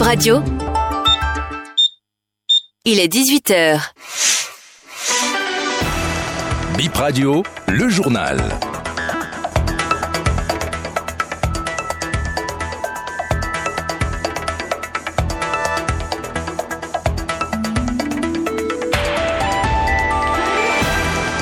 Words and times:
Bip 0.00 0.06
Radio. 0.06 0.42
Il 2.86 2.98
est 3.00 3.12
18h. 3.12 3.92
Bip 6.78 6.94
Radio, 6.96 7.42
le 7.68 7.90
journal. 7.90 8.40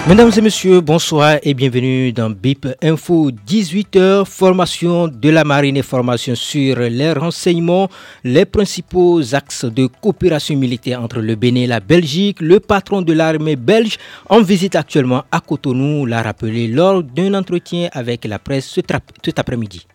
Mesdames 0.08 0.30
et 0.34 0.40
messieurs, 0.40 0.80
bonsoir 0.80 1.36
et 1.42 1.52
bienvenue 1.52 2.14
dans 2.14 2.30
BIP 2.30 2.66
Info 2.82 3.30
18h, 3.30 4.24
formation 4.24 5.06
de 5.06 5.28
la 5.28 5.44
marine 5.44 5.76
et 5.76 5.82
formation 5.82 6.34
sur 6.34 6.78
les 6.78 7.12
renseignements, 7.12 7.90
les 8.24 8.46
principaux 8.46 9.20
axes 9.34 9.66
de 9.66 9.86
coopération 9.86 10.56
militaire 10.56 11.02
entre 11.02 11.20
le 11.20 11.34
Bénin 11.34 11.60
et 11.60 11.66
la 11.66 11.80
Belgique. 11.80 12.40
Le 12.40 12.58
patron 12.58 13.02
de 13.02 13.12
l'armée 13.12 13.56
belge 13.56 13.98
en 14.30 14.40
visite 14.40 14.76
actuellement 14.76 15.24
à 15.30 15.40
Cotonou 15.40 16.06
l'a 16.06 16.22
rappelé 16.22 16.68
lors 16.68 17.02
d'un 17.02 17.34
entretien 17.34 17.90
avec 17.92 18.24
la 18.24 18.38
presse 18.38 18.80
cet 19.22 19.38
après-midi. 19.38 19.86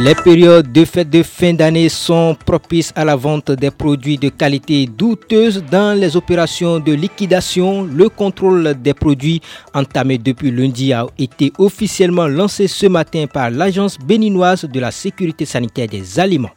Les 0.00 0.14
périodes 0.14 0.72
de 0.72 0.84
fête 0.84 1.10
de 1.10 1.22
fin 1.22 1.52
d'année 1.52 1.88
sont 1.88 2.36
propices 2.46 2.92
à 2.96 3.04
la 3.04 3.14
vente 3.14 3.52
des 3.52 3.70
produits 3.70 4.16
de 4.16 4.30
qualité 4.30 4.86
douteuse 4.86 5.62
dans 5.70 5.96
les 5.98 6.16
opérations 6.16 6.80
de 6.80 6.92
liquidation. 6.92 7.84
Le 7.84 8.08
contrôle 8.08 8.74
des 8.82 8.94
produits 8.94 9.40
entamé 9.74 10.18
depuis 10.18 10.50
lundi 10.50 10.92
a 10.92 11.06
été 11.18 11.52
officiellement 11.58 12.26
lancé 12.26 12.66
ce 12.68 12.86
matin 12.86 13.26
par 13.32 13.50
l'Agence 13.50 13.98
béninoise 13.98 14.64
de 14.64 14.80
la 14.80 14.90
sécurité 14.90 15.44
sanitaire 15.44 15.88
des 15.88 16.18
aliments. 16.18 16.50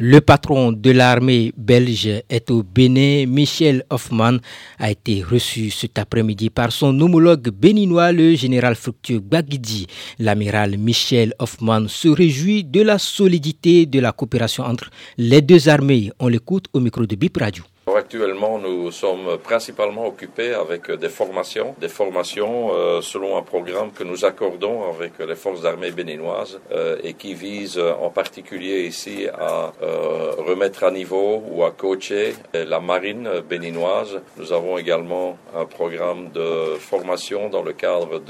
Le 0.00 0.20
patron 0.20 0.70
de 0.70 0.92
l'armée 0.92 1.52
belge 1.56 2.22
est 2.28 2.52
au 2.52 2.62
Bénin. 2.62 3.26
Michel 3.26 3.82
Hoffman 3.90 4.36
a 4.78 4.92
été 4.92 5.24
reçu 5.24 5.70
cet 5.70 5.98
après-midi 5.98 6.50
par 6.50 6.70
son 6.70 7.00
homologue 7.00 7.48
béninois, 7.50 8.12
le 8.12 8.36
général 8.36 8.76
Fructueux 8.76 9.18
Bagidi. 9.18 9.88
L'amiral 10.20 10.78
Michel 10.78 11.34
Hoffman 11.40 11.88
se 11.88 12.06
réjouit 12.06 12.62
de 12.62 12.82
la 12.82 13.00
solidité 13.00 13.86
de 13.86 13.98
la 13.98 14.12
coopération 14.12 14.62
entre 14.62 14.88
les 15.16 15.42
deux 15.42 15.68
armées. 15.68 16.12
On 16.20 16.28
l'écoute 16.28 16.66
au 16.72 16.78
micro 16.78 17.04
de 17.04 17.16
Bip 17.16 17.36
Radio. 17.36 17.64
Actuellement, 17.96 18.58
nous 18.58 18.90
sommes 18.90 19.38
principalement 19.38 20.06
occupés 20.06 20.54
avec 20.54 20.90
des 20.90 21.08
formations, 21.08 21.74
des 21.80 21.88
formations 21.88 22.70
euh, 22.72 23.00
selon 23.00 23.36
un 23.36 23.42
programme 23.42 23.92
que 23.92 24.04
nous 24.04 24.24
accordons 24.24 24.88
avec 24.88 25.18
les 25.18 25.34
forces 25.34 25.64
armées 25.64 25.90
béninoises 25.90 26.60
euh, 26.72 26.96
et 27.02 27.14
qui 27.14 27.34
vise 27.34 27.78
en 27.78 28.10
particulier 28.10 28.82
ici 28.86 29.26
à 29.28 29.72
euh, 29.82 30.32
remettre 30.38 30.84
à 30.84 30.90
niveau 30.90 31.42
ou 31.50 31.64
à 31.64 31.70
coacher 31.70 32.34
la 32.54 32.80
marine 32.80 33.28
béninoise. 33.48 34.20
Nous 34.36 34.52
avons 34.52 34.78
également 34.78 35.36
un 35.56 35.64
programme 35.64 36.30
de 36.32 36.76
formation 36.78 37.48
dans 37.48 37.62
le 37.62 37.72
cadre 37.72 38.20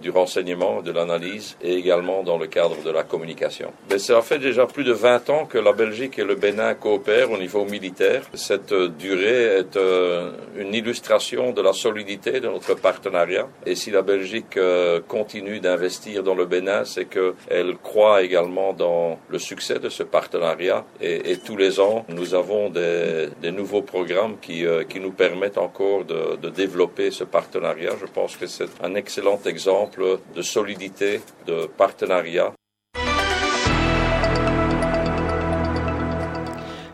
du 0.00 0.10
renseignement, 0.10 0.82
de 0.82 0.92
l'analyse 0.92 1.56
et 1.62 1.74
également 1.74 2.22
dans 2.22 2.38
le 2.38 2.46
cadre 2.46 2.82
de 2.82 2.90
la 2.90 3.02
communication. 3.02 3.72
Mais 3.90 3.98
ça 3.98 4.20
fait 4.22 4.38
déjà 4.38 4.66
plus 4.66 4.84
de 4.84 4.92
20 4.92 5.30
ans 5.30 5.46
que 5.46 5.58
la 5.58 5.72
Belgique 5.72 6.18
et 6.18 6.24
le 6.24 6.34
Bénin 6.34 6.74
coopèrent 6.74 7.30
au 7.30 7.38
niveau 7.38 7.64
militaire. 7.64 8.22
Cette 8.34 8.72
durée 8.88 9.58
est 9.58 9.76
euh, 9.76 10.32
une 10.56 10.74
illustration 10.74 11.52
de 11.52 11.62
la 11.62 11.72
solidité 11.72 12.40
de 12.40 12.48
notre 12.48 12.74
partenariat. 12.74 13.48
Et 13.66 13.74
si 13.74 13.90
la 13.90 14.02
Belgique 14.02 14.56
euh, 14.56 15.00
continue 15.06 15.60
d'investir 15.60 16.22
dans 16.22 16.34
le 16.34 16.46
Bénin, 16.46 16.84
c'est 16.84 17.06
qu'elle 17.06 17.76
croit 17.82 18.22
également 18.22 18.72
dans 18.72 19.18
le 19.28 19.38
succès 19.38 19.78
de 19.78 19.88
ce 19.88 20.02
partenariat. 20.02 20.84
Et, 21.00 21.36
tous 21.44 21.56
les 21.56 21.80
ans, 21.80 22.06
nous 22.08 22.34
avons 22.34 22.70
des, 22.70 23.28
nouveaux 23.50 23.82
programmes 23.82 24.36
qui, 24.40 24.64
euh, 24.64 24.84
qui 24.84 25.00
nous 25.00 25.12
permettent 25.12 25.58
encore 25.58 26.04
de, 26.04 26.36
de 26.36 26.48
développer 26.48 27.10
ce 27.10 27.24
partenariat. 27.24 27.92
Je 28.00 28.06
pense 28.06 28.36
que 28.36 28.46
c'est 28.46 28.68
un 28.82 28.94
excellent 28.94 29.40
exemple 29.44 30.18
de 30.34 30.42
solidité, 30.42 31.20
de 31.46 31.66
partenariat. 31.66 32.52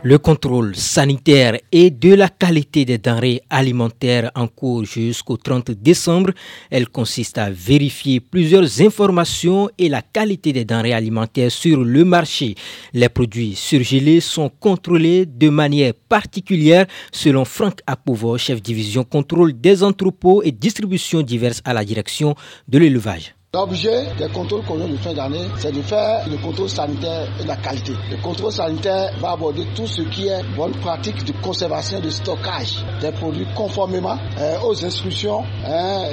Le 0.03 0.17
contrôle 0.17 0.75
sanitaire 0.77 1.59
et 1.73 1.91
de 1.91 2.15
la 2.15 2.31
qualité 2.31 2.87
des 2.87 2.97
denrées 2.97 3.43
alimentaires 3.51 4.31
en 4.35 4.49
cours 4.49 4.87
jusqu'au 4.87 5.37
30 5.37 5.73
décembre. 5.73 6.31
Elle 6.71 6.89
consiste 6.89 7.37
à 7.37 7.51
vérifier 7.51 8.19
plusieurs 8.19 8.81
informations 8.81 9.69
et 9.77 9.91
la 9.91 10.01
qualité 10.01 10.55
des 10.55 10.65
denrées 10.65 10.95
alimentaires 10.95 11.51
sur 11.51 11.85
le 11.85 12.07
marché. 12.07 12.55
Les 12.95 13.11
produits 13.11 13.55
surgelés 13.55 14.21
sont 14.21 14.49
contrôlés 14.49 15.27
de 15.27 15.51
manière 15.51 15.93
particulière 16.09 16.87
selon 17.13 17.45
Franck 17.45 17.81
Apovo, 17.87 18.39
chef 18.39 18.63
division 18.63 19.05
contrôle 19.05 19.53
des 19.53 19.83
entrepôts 19.83 20.43
et 20.43 20.51
distributions 20.51 21.21
diverses 21.21 21.61
à 21.67 21.75
la 21.75 21.85
direction 21.85 22.35
de 22.69 22.79
l'élevage. 22.79 23.35
L'objet 23.53 24.07
des 24.17 24.29
contrôles 24.29 24.65
qu'on 24.65 24.81
a 24.81 24.87
de 24.87 24.97
fin 24.99 25.13
d'année, 25.13 25.49
c'est 25.59 25.73
de 25.73 25.83
faire 25.83 26.25
le 26.31 26.37
contrôle 26.37 26.69
sanitaire 26.69 27.27
et 27.41 27.43
de 27.43 27.49
la 27.49 27.57
qualité. 27.57 27.95
Le 28.09 28.23
contrôle 28.23 28.53
sanitaire 28.53 29.11
va 29.19 29.33
aborder 29.33 29.67
tout 29.75 29.89
ce 29.89 30.03
qui 30.03 30.29
est 30.29 30.41
bonne 30.57 30.71
pratique 30.77 31.25
de 31.25 31.33
conservation 31.43 31.99
et 31.99 32.01
de 32.01 32.11
stockage 32.11 32.85
des 33.01 33.11
produits 33.11 33.49
conformément 33.57 34.17
euh, 34.39 34.55
aux 34.65 34.85
instructions 34.85 35.43
hein, 35.67 36.05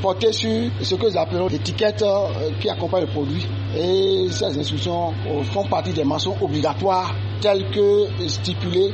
portées 0.00 0.32
sur 0.32 0.70
ce 0.80 0.94
que 0.94 1.10
nous 1.10 1.18
appelons 1.18 1.48
l'étiquette 1.48 2.00
euh, 2.00 2.52
qui 2.62 2.70
accompagne 2.70 3.02
le 3.02 3.08
produit. 3.12 3.46
Et 3.76 4.28
ces 4.30 4.58
instructions 4.58 5.12
euh, 5.26 5.42
font 5.42 5.64
partie 5.66 5.92
des 5.92 6.04
mentions 6.04 6.34
obligatoires 6.40 7.12
telles 7.40 7.70
que 7.70 8.06
stipulées 8.28 8.92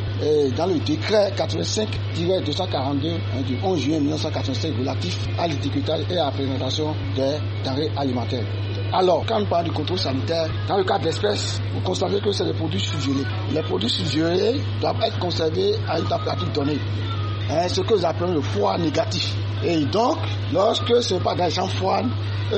dans 0.56 0.66
le 0.66 0.78
décret 0.80 1.32
85-242 1.36 3.44
du 3.46 3.56
11 3.62 3.80
juillet 3.80 4.00
1985 4.00 4.76
relatif 4.78 5.18
à 5.38 5.46
l'étiquetage 5.48 6.02
et 6.10 6.18
à 6.18 6.26
la 6.26 6.30
présentation 6.30 6.94
des 7.14 7.36
denrées 7.64 7.90
alimentaire. 7.96 8.44
Alors, 8.94 9.24
quand 9.26 9.40
on 9.40 9.46
parle 9.46 9.64
du 9.64 9.70
contrôle 9.72 9.98
sanitaire, 9.98 10.48
dans 10.68 10.76
le 10.76 10.84
cas 10.84 10.98
d'espèces, 10.98 11.60
vous 11.72 11.80
constatez 11.80 12.20
que 12.20 12.30
c'est 12.30 12.44
des 12.44 12.52
produits 12.52 12.78
surgelés. 12.80 13.24
Les 13.52 13.62
produits 13.62 13.88
surgelés 13.88 14.60
doivent 14.82 15.00
être 15.02 15.18
conservés 15.18 15.74
à 15.88 15.98
une 15.98 16.04
température 16.06 16.48
donnée. 16.52 16.78
Hein, 17.52 17.68
ce 17.68 17.82
que 17.82 17.94
nous 17.94 18.04
appelons 18.06 18.32
le 18.32 18.40
froid 18.40 18.78
négatif. 18.78 19.34
Et 19.62 19.84
donc, 19.84 20.16
lorsque 20.54 21.02
ce 21.02 21.14
n'est 21.14 21.20
pas 21.20 21.34
dans 21.34 21.44
les 21.44 21.50
champs 21.50 21.66
froids, 21.68 22.02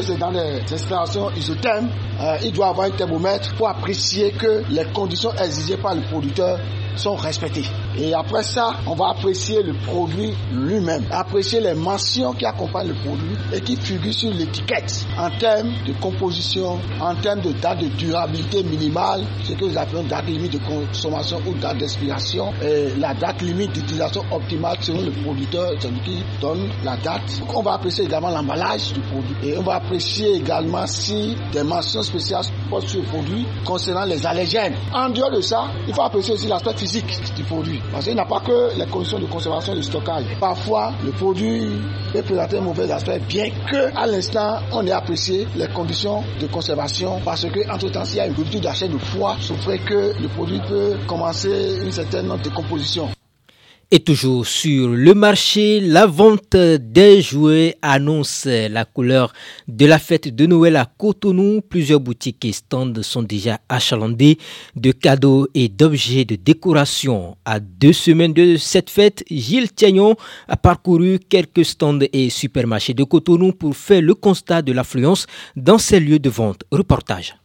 c'est 0.00 0.16
dans 0.18 0.30
les 0.30 0.60
installations 0.72 1.30
isothermes, 1.32 1.88
euh, 2.20 2.36
il 2.44 2.52
doit 2.52 2.68
avoir 2.68 2.86
un 2.86 2.90
thermomètre 2.90 3.54
pour 3.56 3.68
apprécier 3.68 4.30
que 4.30 4.62
les 4.70 4.84
conditions 4.86 5.32
exigées 5.34 5.76
par 5.78 5.94
le 5.96 6.02
producteur 6.02 6.58
sont 6.96 7.16
respectées. 7.16 7.64
Et 7.98 8.12
après 8.12 8.42
ça, 8.42 8.74
on 8.86 8.94
va 8.94 9.10
apprécier 9.10 9.62
le 9.62 9.72
produit 9.86 10.32
lui-même, 10.52 11.04
apprécier 11.10 11.60
les 11.60 11.74
mentions 11.74 12.32
qui 12.32 12.44
accompagnent 12.44 12.88
le 12.88 12.94
produit 12.94 13.36
et 13.52 13.60
qui 13.60 13.76
figurent 13.76 14.12
sur 14.12 14.30
l'étiquette 14.32 15.06
en 15.16 15.30
termes 15.38 15.70
de 15.86 15.92
composition, 16.00 16.78
en 17.00 17.14
termes 17.16 17.40
de 17.40 17.52
date 17.52 17.78
de 17.80 17.86
durabilité 17.88 18.62
minimale, 18.64 19.22
ce 19.44 19.52
que 19.52 19.64
nous 19.64 19.78
appelons 19.78 20.02
date 20.04 20.26
limite 20.26 20.54
de 20.54 20.58
consommation 20.58 21.40
ou 21.46 21.54
date 21.54 21.78
d'expiration, 21.78 22.52
et 22.62 22.88
la 22.98 23.14
date 23.14 23.42
limite 23.42 23.72
d'utilisation 23.72 24.22
optimale 24.32 24.76
selon 24.80 25.02
le 25.02 25.12
producteur, 25.12 25.70
celui 25.80 26.00
qui 26.00 26.16
donne 26.40 26.68
la 26.84 26.96
date. 26.96 27.38
Donc 27.40 27.56
on 27.56 27.62
va 27.62 27.74
apprécier 27.74 28.04
également 28.04 28.30
l'emballage 28.30 28.92
du 28.92 29.00
produit 29.00 29.36
et 29.44 29.56
on 29.56 29.62
va 29.62 29.74
apprécier 29.76 30.34
également 30.36 30.86
si 30.86 31.36
des 31.52 31.62
mentions 31.62 32.02
spéciales 32.02 32.44
portent 32.68 32.88
sur 32.88 33.00
le 33.00 33.06
produit 33.06 33.46
concernant 33.64 34.04
les 34.04 34.26
allergènes. 34.26 34.74
En 34.92 35.08
dehors 35.10 35.30
de 35.30 35.40
ça, 35.40 35.66
il 35.86 35.94
faut 35.94 36.02
apprécier 36.02 36.34
aussi 36.34 36.48
l'aspect 36.48 36.74
physique 36.74 37.20
du 37.36 37.44
produit. 37.44 37.80
Parce 37.92 38.04
qu'il 38.06 38.14
n'a 38.14 38.24
pas 38.24 38.40
que 38.40 38.76
les 38.78 38.86
conditions 38.86 39.18
de 39.18 39.26
conservation 39.26 39.72
et 39.72 39.76
de 39.76 39.82
stockage. 39.82 40.24
Parfois, 40.40 40.92
le 41.04 41.12
produit 41.12 41.62
peut 42.12 42.22
présenter 42.22 42.58
un 42.58 42.62
mauvais 42.62 42.90
aspect, 42.90 43.20
bien 43.28 43.48
que 43.70 43.96
à 43.96 44.06
l'instant, 44.06 44.58
on 44.72 44.86
ait 44.86 44.92
apprécié 44.92 45.46
les 45.56 45.68
conditions 45.68 46.22
de 46.40 46.46
conservation. 46.46 47.20
Parce 47.24 47.46
que, 47.46 47.70
entre 47.70 47.90
temps, 47.90 48.04
s'il 48.04 48.16
y 48.16 48.20
a 48.20 48.26
une 48.26 48.34
rupture 48.34 48.60
d'achat 48.60 48.88
de 48.88 48.98
foie, 48.98 49.36
ce 49.40 49.52
ferait 49.54 49.78
que 49.78 50.12
le 50.20 50.28
produit 50.28 50.60
peut 50.68 50.96
commencer 51.06 51.78
une 51.82 51.92
certaine 51.92 52.28
décomposition. 52.42 53.08
Et 53.96 54.00
toujours 54.00 54.44
sur 54.44 54.88
le 54.88 55.14
marché, 55.14 55.78
la 55.78 56.06
vente 56.06 56.56
des 56.56 57.22
jouets 57.22 57.76
annonce 57.80 58.44
la 58.46 58.84
couleur 58.84 59.32
de 59.68 59.86
la 59.86 60.00
fête 60.00 60.34
de 60.34 60.46
Noël 60.46 60.74
à 60.74 60.84
Cotonou. 60.98 61.60
Plusieurs 61.60 62.00
boutiques 62.00 62.44
et 62.44 62.50
stands 62.50 62.92
sont 63.02 63.22
déjà 63.22 63.60
achalandés 63.68 64.38
de 64.74 64.90
cadeaux 64.90 65.46
et 65.54 65.68
d'objets 65.68 66.24
de 66.24 66.34
décoration. 66.34 67.36
À 67.44 67.60
deux 67.60 67.92
semaines 67.92 68.32
de 68.32 68.56
cette 68.56 68.90
fête, 68.90 69.22
Gilles 69.30 69.72
Tiagnon 69.72 70.16
a 70.48 70.56
parcouru 70.56 71.20
quelques 71.20 71.64
stands 71.64 72.00
et 72.12 72.30
supermarchés 72.30 72.94
de 72.94 73.04
Cotonou 73.04 73.52
pour 73.52 73.76
faire 73.76 74.02
le 74.02 74.16
constat 74.16 74.62
de 74.62 74.72
l'affluence 74.72 75.26
dans 75.54 75.78
ces 75.78 76.00
lieux 76.00 76.18
de 76.18 76.30
vente. 76.30 76.64
Reportage. 76.72 77.36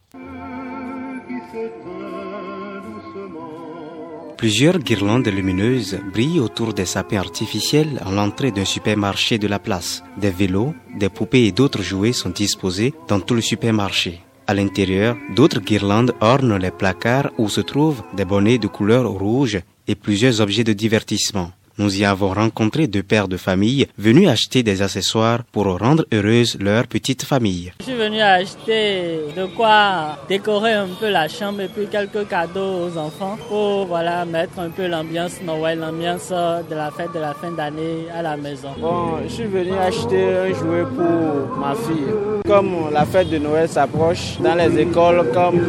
Plusieurs 4.39 4.79
guirlandes 4.79 5.27
lumineuses 5.27 5.99
brillent 6.13 6.39
autour 6.39 6.73
des 6.73 6.85
sapins 6.85 7.17
artificiels 7.17 8.01
à 8.05 8.09
l'entrée 8.09 8.51
d'un 8.51 8.63
supermarché 8.63 9.37
de 9.37 9.47
la 9.47 9.59
place. 9.59 10.01
Des 10.15 10.29
vélos, 10.29 10.73
des 10.97 11.09
poupées 11.09 11.43
et 11.43 11.51
d'autres 11.51 11.83
jouets 11.83 12.13
sont 12.13 12.29
disposés 12.29 12.93
dans 13.09 13.19
tout 13.19 13.33
le 13.33 13.41
supermarché. 13.41 14.21
À 14.47 14.53
l'intérieur, 14.53 15.17
d'autres 15.35 15.59
guirlandes 15.59 16.15
ornent 16.21 16.55
les 16.55 16.71
placards 16.71 17.31
où 17.37 17.49
se 17.49 17.59
trouvent 17.59 18.01
des 18.15 18.23
bonnets 18.23 18.59
de 18.59 18.67
couleur 18.67 19.09
rouge 19.09 19.59
et 19.89 19.95
plusieurs 19.95 20.39
objets 20.39 20.63
de 20.63 20.71
divertissement. 20.71 21.51
Nous 21.79 22.01
y 22.01 22.03
avons 22.03 22.33
rencontré 22.33 22.87
deux 22.87 23.03
pères 23.03 23.29
de 23.29 23.37
famille 23.37 23.87
venus 23.97 24.27
acheter 24.27 24.63
des 24.63 24.81
accessoires 24.81 25.45
pour 25.49 25.63
rendre 25.79 26.05
heureuse 26.11 26.57
leur 26.59 26.87
petite 26.87 27.23
famille. 27.23 27.71
Je 27.79 27.85
suis 27.85 27.95
venu 27.95 28.19
acheter 28.19 29.19
de 29.33 29.45
quoi 29.45 30.17
décorer 30.27 30.73
un 30.73 30.89
peu 30.99 31.09
la 31.09 31.29
chambre 31.29 31.61
et 31.61 31.69
puis 31.69 31.87
quelques 31.87 32.27
cadeaux 32.27 32.89
aux 32.89 32.97
enfants 32.97 33.37
pour 33.47 33.85
voilà 33.85 34.25
mettre 34.25 34.59
un 34.59 34.71
peu 34.71 34.87
l'ambiance 34.87 35.41
Noël, 35.41 35.79
l'ambiance 35.79 36.31
de 36.31 36.75
la 36.75 36.91
fête 36.91 37.13
de 37.13 37.19
la 37.19 37.33
fin 37.33 37.51
d'année 37.51 38.07
à 38.13 38.23
la 38.23 38.35
maison. 38.35 38.71
Bon, 38.77 39.19
je 39.23 39.29
suis 39.29 39.45
venu 39.45 39.71
acheter 39.77 40.21
un 40.25 40.47
jouet 40.53 40.83
pour 40.83 41.57
ma 41.57 41.75
fille. 41.75 42.13
Comme 42.45 42.91
la 42.91 43.05
fête 43.05 43.29
de 43.29 43.37
Noël 43.37 43.69
s'approche 43.69 44.37
dans 44.41 44.55
les 44.55 44.77
écoles, 44.79 45.31
comme 45.33 45.61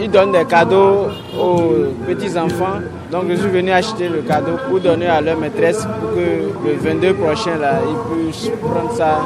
ils 0.00 0.10
donnent 0.10 0.32
des 0.32 0.46
cadeaux 0.46 1.08
aux 1.38 1.92
petits 2.06 2.38
enfants, 2.38 2.80
donc 3.10 3.24
je 3.28 3.34
suis 3.34 3.50
venu 3.50 3.70
acheter 3.70 4.08
le 4.08 4.22
cadeau 4.22 4.56
pour 4.66 4.80
donner 4.80 5.06
à 5.06 5.20
leur 5.20 5.36
maîtresse 5.38 5.57
pour 5.58 6.14
que 6.14 6.68
le 6.68 6.76
22 6.76 7.14
prochain, 7.14 7.56
là, 7.58 7.80
ils 7.82 8.30
puissent 8.30 8.50
prendre 8.60 8.94
ça 8.96 9.22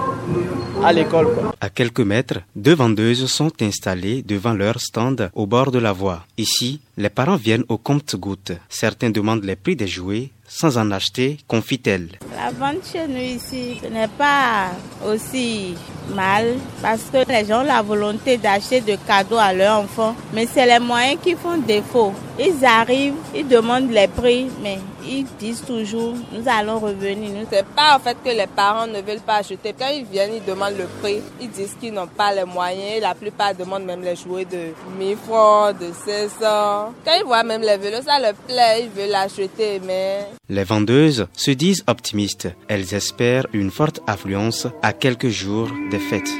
à 0.82 0.92
l'école. 0.92 1.28
À 1.60 1.68
quelques 1.68 2.00
mètres, 2.00 2.40
deux 2.56 2.74
vendeuses 2.74 3.26
sont 3.26 3.52
installées 3.60 4.22
devant 4.22 4.54
leur 4.54 4.80
stand 4.80 5.30
au 5.34 5.46
bord 5.46 5.70
de 5.70 5.78
la 5.78 5.92
voie. 5.92 6.24
Ici, 6.38 6.80
les 6.96 7.10
parents 7.10 7.36
viennent 7.36 7.64
au 7.68 7.76
compte-gouttes. 7.76 8.52
Certains 8.70 9.10
demandent 9.10 9.44
les 9.44 9.56
prix 9.56 9.76
des 9.76 9.86
jouets 9.86 10.30
sans 10.48 10.76
en 10.76 10.90
acheter, 10.90 11.38
confie-t-elle. 11.48 12.08
La 12.36 12.50
vente 12.50 12.84
chez 12.92 13.06
nous 13.08 13.16
ici, 13.16 13.78
ce 13.82 13.88
n'est 13.88 14.08
pas 14.08 14.70
aussi 15.06 15.74
mal 16.14 16.56
parce 16.82 17.04
que 17.12 17.26
les 17.26 17.46
gens 17.46 17.62
ont 17.62 17.66
la 17.66 17.80
volonté 17.80 18.36
d'acheter 18.36 18.82
des 18.82 18.98
cadeaux 18.98 19.38
à 19.38 19.52
leurs 19.54 19.78
enfants, 19.80 20.14
mais 20.34 20.46
c'est 20.46 20.66
les 20.66 20.78
moyens 20.78 21.18
qui 21.22 21.34
font 21.36 21.56
défaut. 21.56 22.12
Ils 22.38 22.64
arrivent, 22.64 23.14
ils 23.34 23.46
demandent 23.46 23.90
les 23.90 24.08
prix, 24.08 24.46
mais 24.62 24.78
ils 25.06 25.26
disent 25.38 25.62
toujours 25.64 26.14
nous 26.32 26.44
allons 26.46 26.78
revenir. 26.78 27.30
C'est 27.50 27.66
pas 27.66 27.96
en 27.96 27.98
fait 27.98 28.16
que 28.24 28.30
les 28.30 28.46
parents 28.46 28.86
ne 28.86 29.00
veulent 29.00 29.20
pas 29.20 29.36
acheter. 29.36 29.74
Quand 29.78 29.88
ils 29.88 30.04
viennent, 30.04 30.34
ils 30.34 30.44
demandent 30.44 30.78
le 30.78 30.86
prix. 31.00 31.20
Ils 31.40 31.50
disent 31.50 31.76
qu'ils 31.78 31.92
n'ont 31.92 32.06
pas 32.06 32.34
les 32.34 32.44
moyens. 32.44 33.02
La 33.02 33.14
plupart 33.14 33.54
demandent 33.54 33.84
même 33.84 34.02
les 34.02 34.16
jouets 34.16 34.44
de 34.44 34.72
1000 34.98 35.16
francs, 35.16 35.78
de 35.78 35.90
500. 35.92 36.94
Quand 37.04 37.12
ils 37.18 37.24
voient 37.26 37.42
même 37.42 37.62
les 37.62 37.76
vélos, 37.76 38.02
ça 38.02 38.18
leur 38.18 38.34
plaît, 38.34 38.84
ils 38.84 38.90
veulent 38.90 39.10
l'acheter, 39.10 39.80
mais... 39.84 40.26
Les 40.48 40.64
vendeuses 40.64 41.26
se 41.34 41.50
disent 41.50 41.84
optimistes. 41.86 42.48
Elles 42.68 42.94
espèrent 42.94 43.46
une 43.52 43.70
forte 43.70 44.00
affluence 44.06 44.66
à 44.82 44.92
quelques 44.92 45.28
jours 45.28 45.68
des 45.90 45.98
fêtes. 45.98 46.30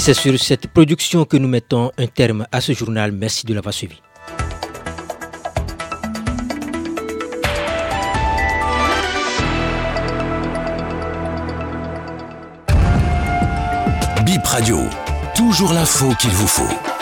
Et 0.00 0.02
c'est 0.02 0.14
sur 0.14 0.40
cette 0.40 0.66
production 0.68 1.26
que 1.26 1.36
nous 1.36 1.46
mettons 1.46 1.90
un 1.98 2.06
terme 2.06 2.46
à 2.50 2.62
ce 2.62 2.72
journal. 2.72 3.12
Merci 3.12 3.44
de 3.44 3.52
l'avoir 3.52 3.74
suivi. 3.74 4.00
Bip 14.24 14.46
Radio, 14.46 14.78
toujours 15.36 15.74
l'info 15.74 16.14
qu'il 16.18 16.30
vous 16.30 16.48
faut. 16.48 16.99